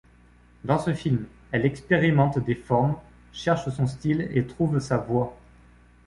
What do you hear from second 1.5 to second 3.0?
elle expérimente des formes,